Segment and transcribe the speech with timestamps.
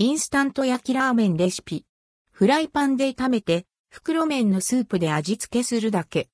[0.00, 1.84] インスタント焼きラーメンレシピ。
[2.30, 6.28] フライパンで炒めて、袋麺のスープで味付けするだけ。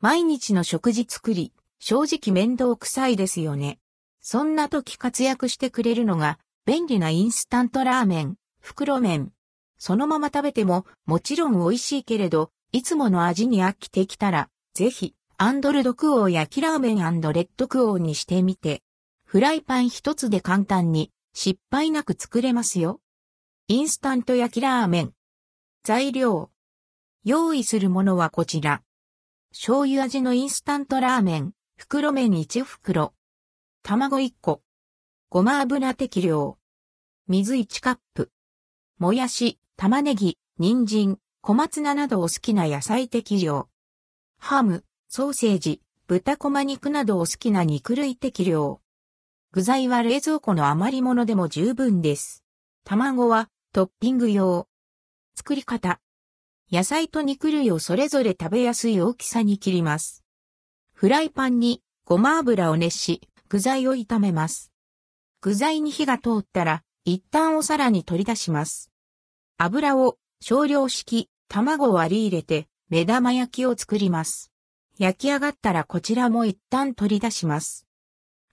[0.00, 3.78] 毎日の食事作り、正直面倒くさいですよね。
[4.22, 9.32] そんな時活躍してくれるのが、便利なインスタントラーメン、袋麺。
[9.76, 18.82] そのまま食べても、もちろん美味しいけれど、いつもの味に飽きてきたら、ぜひ、アンドルドクオー焼きラーメンレッドクオーにしてみて。
[19.30, 23.00] フライパン一つで簡単に、失敗なく作れますよ。
[23.68, 25.12] インスタント焼きラーメン。
[25.84, 26.50] 材料。
[27.22, 28.82] 用意するものはこちら。
[29.52, 33.14] 醤油味のインスタントラーメン、袋麺1袋。
[33.84, 34.62] 卵1個。
[35.28, 36.58] ごま油適量。
[37.28, 38.32] 水1カップ。
[38.98, 43.68] もやし、玉ねぎ、人参、小松菜などお好きな野菜適量。
[44.40, 48.80] ハム、ソーセージ、豚こま肉などお好きな肉類適量。
[49.52, 52.44] 具材は冷蔵庫の余り物でも十分です。
[52.84, 54.68] 卵はトッピング用。
[55.34, 55.98] 作り方。
[56.70, 60.22] 野菜と肉類をそれぞれ食べやすい大きさに切ります。
[60.92, 64.70] フライパンにごま油を熱し、具材を炒めます。
[65.40, 68.92] 具材に火が通ったら、一旦お皿に取り出します。
[69.58, 74.52] 油を少量式、卵を割り入れて、目玉焼きを作ります。
[74.96, 77.89] 焼き上がったらこちらも一旦取り出します。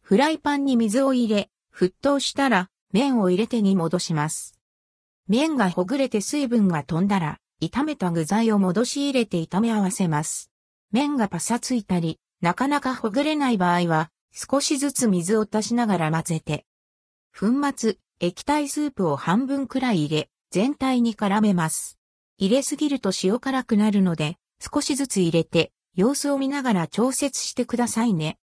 [0.07, 4.57] フライパンに水を入れ、沸騰したら麺を入れてに戻します。
[5.27, 10.49] 麺がほぐれて水分が飛んだら、炒めた具材を戻し入れて炒め合わせます。
[10.93, 16.65] 麺がパサついたり、なかなかほぐれない場合は、少しずつ水を足しながら混ぜて、
[17.37, 21.99] 粉末、液体スープを半分くらい入れ、全体に絡めます。
[22.37, 28.37] 入れすぎると塩辛くなるので、少しずつ入れて、様子を見ながら調節してくださいね。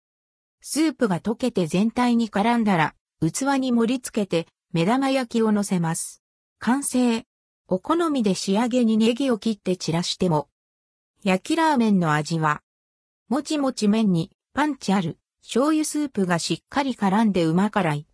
[0.65, 6.23] スープが溶けて全体に絡んだら、器に盛り付けて、目玉焼きを乗せます。
[6.61, 7.25] 完成。
[7.67, 10.49] お好みで仕上げにネギを切って散らしても。
[11.25, 12.63] 焼きラーメンの味は、
[13.29, 18.07] もちもち麺にパンチある醤油スープがしっかり絡んでうま辛い。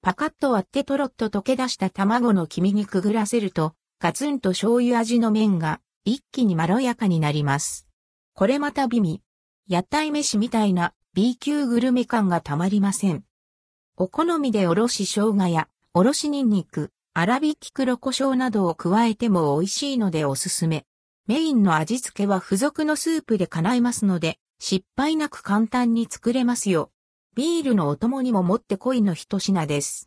[0.00, 7.88] パカッと割ってとろっと溶け出した卵の黄身にくぐらせると、ガツンと醤油味の麺が一気にまろやかになります。
[8.34, 9.22] これまた美味。
[9.66, 13.24] 屋台飯みたいな B 級グルメ感がたまりません。
[13.96, 20.84] お好みでおろし生姜やおろしニンニク、粗挽き黒胡椒などを加えても美味しいのでおすすめ。
[21.26, 26.90] メインの味付けは付属のスープで叶えますので、失敗なく簡単に作れますよ。
[27.34, 30.04] ビールのお供にももってこいの一品です。